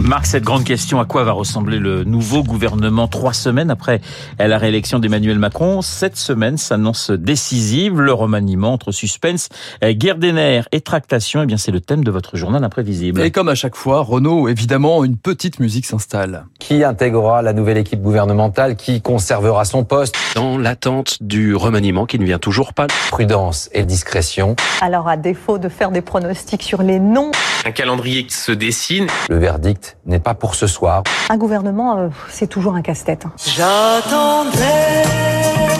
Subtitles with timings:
[0.00, 4.00] Marc, cette grande question, à quoi va ressembler le nouveau gouvernement trois semaines après
[4.38, 5.80] la réélection d'Emmanuel Macron?
[5.80, 8.00] Cette semaine s'annonce décisive.
[8.00, 9.48] Le remaniement entre suspense,
[9.82, 13.20] guerre des nerfs et tractation, eh bien c'est le thème de votre journal imprévisible.
[13.20, 16.46] Et comme à chaque fois, Renault, évidemment, une petite musique s'installe.
[16.58, 20.16] Qui intégrera la nouvelle équipe gouvernementale Qui conservera son poste?
[20.34, 22.86] Dans l'attente du remaniement qui ne vient toujours pas.
[23.10, 24.56] Prudence et discrétion.
[24.80, 27.30] Alors à défaut de faire des pronostics sur les noms,
[27.64, 29.06] un calendrier qui se dessine.
[29.28, 31.02] Le verdict n'est pas pour ce soir.
[31.28, 33.26] Un gouvernement, euh, c'est toujours un casse-tête.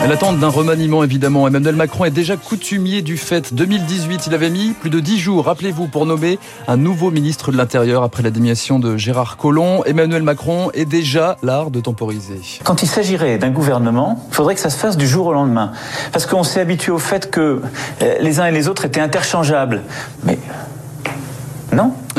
[0.07, 1.47] L'attente d'un remaniement, évidemment.
[1.47, 3.53] Emmanuel Macron est déjà coutumier du fait.
[3.53, 7.57] 2018, il avait mis plus de 10 jours, rappelez-vous, pour nommer un nouveau ministre de
[7.57, 9.81] l'Intérieur après la démission de Gérard Collomb.
[9.85, 12.41] Emmanuel Macron est déjà l'art de temporiser.
[12.63, 15.71] Quand il s'agirait d'un gouvernement, il faudrait que ça se fasse du jour au lendemain.
[16.11, 17.61] Parce qu'on s'est habitué au fait que
[18.01, 19.83] euh, les uns et les autres étaient interchangeables.
[20.23, 20.37] Mais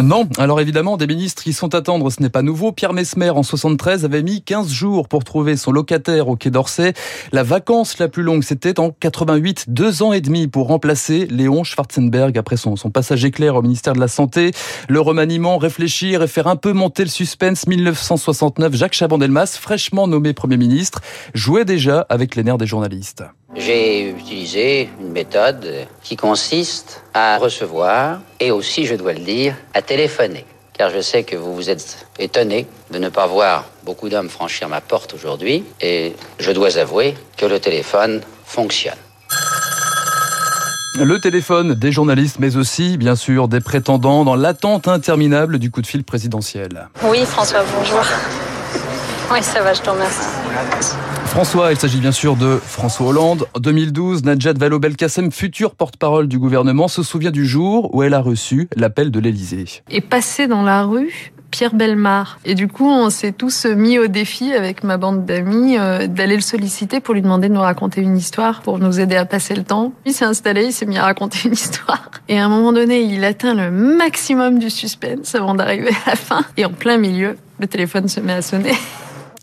[0.03, 0.29] non.
[0.39, 2.73] Alors évidemment, des ministres qui sont à attendre, ce n'est pas nouveau.
[2.73, 6.95] Pierre Mesmer, en 73, avait mis 15 jours pour trouver son locataire au Quai d'Orsay.
[7.33, 11.65] La vacance la plus longue, c'était en 88, deux ans et demi pour remplacer Léon
[11.65, 14.53] Schwarzenberg après son, son passage éclair au ministère de la Santé.
[14.89, 17.67] Le remaniement, réfléchir et faire un peu monter le suspense.
[17.67, 21.03] 1969, Jacques Chaban-Delmas, fraîchement nommé Premier ministre,
[21.35, 23.25] jouait déjà avec les nerfs des journalistes.
[23.57, 29.83] J'ai utilisé une méthode qui consiste à recevoir et aussi, je dois le dire, à
[29.83, 30.45] téléphoner.
[30.73, 34.69] Car je sais que vous vous êtes étonné de ne pas voir beaucoup d'hommes franchir
[34.69, 38.99] ma porte aujourd'hui et je dois avouer que le téléphone fonctionne.
[40.97, 45.81] Le téléphone des journalistes, mais aussi, bien sûr, des prétendants dans l'attente interminable du coup
[45.81, 46.89] de fil présidentiel.
[47.05, 48.05] Oui, François, bonjour.
[49.35, 50.29] Oui, ça va, je te remercie.
[51.27, 53.47] François, il s'agit bien sûr de François Hollande.
[53.55, 58.21] En 2012, Najat Vallaud-Belkacem, future porte-parole du gouvernement, se souvient du jour où elle a
[58.21, 59.83] reçu l'appel de l'Élysée.
[59.91, 62.39] Et passé dans la rue, Pierre Belmar.
[62.45, 66.37] Et du coup, on s'est tous mis au défi avec ma bande d'amis euh, d'aller
[66.37, 69.57] le solliciter pour lui demander de nous raconter une histoire, pour nous aider à passer
[69.57, 69.93] le temps.
[70.07, 72.09] Il s'est installé, il s'est mis à raconter une histoire.
[72.29, 76.17] Et à un moment donné, il atteint le maximum du suspense avant d'arriver à la
[76.17, 76.45] fin.
[76.57, 78.75] Et en plein milieu, le téléphone se met à sonner.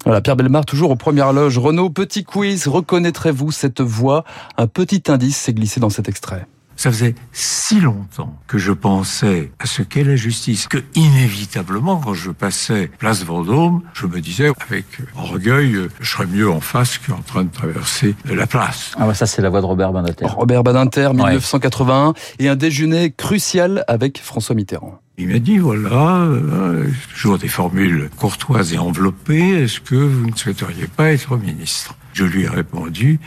[0.06, 1.60] Voilà, Pierre Belmar, toujours aux premières loges.
[1.60, 4.24] Renaud, petit quiz, reconnaîtrez-vous cette voix?
[4.58, 6.48] Un petit indice s'est glissé dans cet extrait.
[6.76, 12.16] Ça faisait si longtemps que je pensais à ce qu'est la justice que inévitablement, quand
[12.16, 14.86] je passais place Vendôme, je me disais avec
[15.16, 18.94] orgueil, je serais mieux en face qu'en train de traverser la place.
[18.98, 20.26] Ah ouais, ça c'est la voix de Robert Badinter.
[20.26, 25.01] Robert Badinter, 1981, et un déjeuner crucial avec François Mitterrand.
[25.18, 30.36] Il m'a dit, voilà, euh, toujours des formules courtoises et enveloppées, est-ce que vous ne
[30.36, 31.96] souhaiteriez pas être ministre?
[32.14, 33.20] Je lui ai répondu,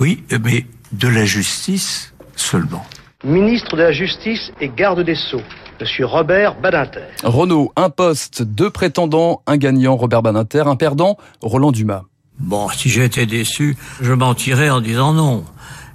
[0.00, 2.86] oui, mais de la justice seulement.
[3.24, 5.40] Ministre de la Justice et garde des Sceaux.
[5.80, 7.06] Monsieur Robert Badinter.
[7.22, 12.02] Renault, un poste, deux prétendants, un gagnant, Robert Badinter, un perdant, Roland Dumas.
[12.38, 15.44] Bon, si j'étais déçu, je mentirais en disant non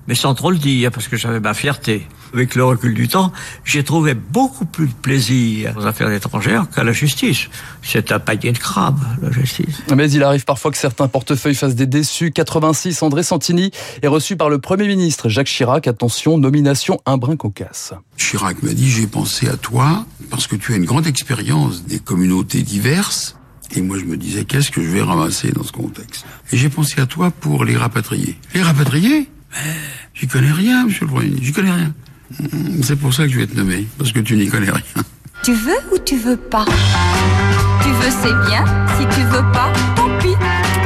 [0.09, 2.07] mais sans trop le dire, parce que j'avais ma fierté.
[2.33, 3.31] Avec le recul du temps,
[3.63, 7.47] j'ai trouvé beaucoup plus de plaisir aux affaires étrangères qu'à la justice.
[7.81, 9.81] C'est un panier de crabes, la justice.
[9.95, 12.31] Mais il arrive parfois que certains portefeuilles fassent des déçus.
[12.31, 15.87] 86, André Santini est reçu par le Premier ministre Jacques Chirac.
[15.87, 17.93] Attention, nomination un brin cocasse.
[18.17, 21.99] Chirac m'a dit, j'ai pensé à toi parce que tu as une grande expérience des
[21.99, 23.35] communautés diverses.
[23.75, 26.25] Et moi, je me disais, qu'est-ce que je vais ramasser dans ce contexte?
[26.51, 28.35] Et j'ai pensé à toi pour les rapatrier.
[28.53, 29.29] Les rapatrier?
[29.51, 29.73] Mais
[30.13, 31.93] j'y connais rien, monsieur le Premier j'y connais rien.
[32.83, 35.03] C'est pour ça que je vais te nommer, parce que tu n'y connais rien.
[35.43, 36.65] Tu veux ou tu veux pas?
[37.81, 38.63] Tu veux, c'est bien.
[38.97, 39.71] Si tu veux pas.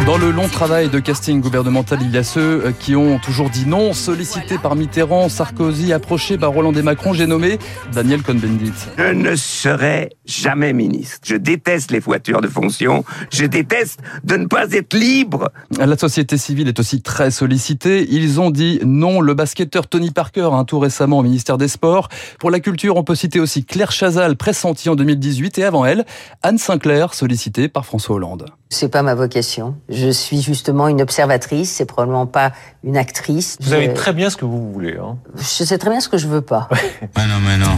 [0.06, 3.50] Dans le long travail de casting gouvernemental, il y a ceux euh, qui ont toujours
[3.50, 7.58] dit non, sollicités par Mitterrand, Sarkozy, approchés par Roland et Macron, j'ai nommé
[7.94, 8.74] Daniel Cohn-Bendit.
[8.98, 11.20] Je ne serai jamais ministre.
[11.24, 13.06] Je déteste les voitures de fonction.
[13.32, 15.50] Je déteste de ne pas être libre.
[15.80, 18.06] La société civile est aussi très sollicitée.
[18.10, 19.22] Ils ont dit non.
[19.22, 22.10] Le basketteur Tony Parker, un tout récemment au ministère des Sports.
[22.40, 26.04] Pour la culture, on peut citer aussi Claire Chazal, pressentie en 2018, et avant elle,
[26.42, 28.48] Anne Sinclair, sollicitée par François Hollande.
[28.74, 29.76] C'est pas ma vocation.
[29.88, 32.54] Je suis justement une observatrice, c'est probablement pas
[32.84, 33.56] une actrice.
[33.62, 34.98] Vous savez très bien ce que vous voulez.
[34.98, 35.18] Hein.
[35.38, 36.68] Je sais très bien ce que je veux pas.
[37.16, 37.78] mais non, mais non.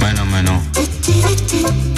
[0.00, 0.60] Mais non, mais non.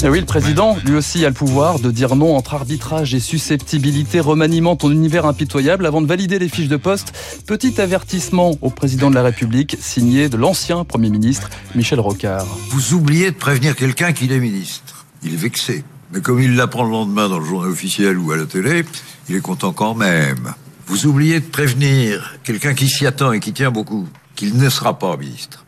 [0.03, 3.21] Et oui, le président, lui aussi, a le pouvoir de dire non entre arbitrage et
[3.21, 7.13] susceptibilité, remaniement ton univers impitoyable avant de valider les fiches de poste.
[7.47, 12.47] Petit avertissement au président de la République, signé de l'ancien Premier ministre Michel Rocard.
[12.71, 15.05] Vous oubliez de prévenir quelqu'un qu'il est ministre.
[15.23, 15.85] Il est vexé.
[16.13, 18.85] Mais comme il l'apprend le lendemain dans le journal officiel ou à la télé,
[19.29, 20.55] il est content quand même.
[20.87, 24.99] Vous oubliez de prévenir quelqu'un qui s'y attend et qui tient beaucoup qu'il ne sera
[24.99, 25.65] pas ministre.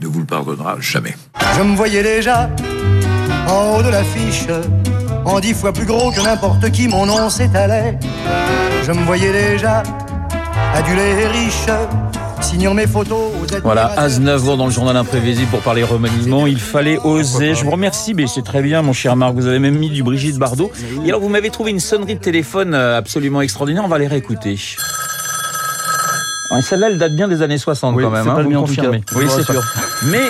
[0.00, 1.16] ne vous le pardonnera jamais.
[1.56, 2.48] Je me voyais déjà
[3.48, 4.46] en haut de l'affiche,
[5.24, 7.98] en dix fois plus gros que n'importe qui, mon nom s'étalait.
[8.84, 9.82] Je me voyais déjà
[10.74, 11.66] adulé et riche,
[12.46, 16.46] signant mes photos aux Voilà, Aznavour dans le journal imprévisible pour parler remaniement.
[16.46, 17.54] Il fallait oser.
[17.54, 19.34] Je vous remercie, mais c'est très bien, mon cher Marc.
[19.34, 20.70] Vous avez même mis du Brigitte Bardot.
[21.04, 23.82] Et alors, vous m'avez trouvé une sonnerie de téléphone euh, absolument extraordinaire.
[23.84, 24.58] On va les réécouter.
[26.52, 28.28] Ouais, Celle-là, elle date bien des années 60 Oui, quand même.
[28.28, 29.02] hein, pas vous confirmez.
[29.16, 29.62] Oui, c'est sûr.
[30.06, 30.22] Mais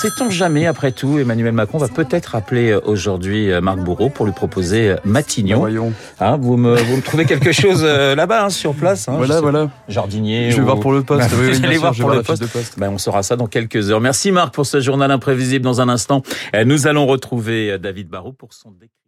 [0.00, 4.24] sait-on jamais, après tout, Emmanuel Macron va peut-être appeler euh, aujourd'hui euh, Marc Bourreau pour
[4.24, 5.58] lui proposer euh, Matignon.
[5.58, 5.92] Voyons.
[6.20, 9.34] Hein, vous, me, vous me trouvez quelque chose euh, là-bas, hein, sur place hein, Voilà,
[9.36, 9.70] sais voilà.
[9.88, 10.50] Jardinier.
[10.50, 11.30] Je vais ou- voir pour le poste.
[11.30, 12.78] Bah, Oui, sûr, voir je pour le poste.
[12.78, 14.00] Ben, on saura ça dans quelques heures.
[14.00, 15.64] Merci Marc pour ce journal imprévisible.
[15.64, 16.22] Dans un instant,
[16.64, 19.00] nous allons retrouver David Barrault pour son décret.